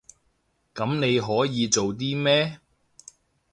[0.73, 2.59] 噉你可以做啲咩？